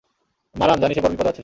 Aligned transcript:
মারান, 0.55 0.77
জানি 0.81 0.93
সে 0.95 1.01
বড় 1.01 1.11
বিপদে 1.11 1.29
আছে। 1.29 1.39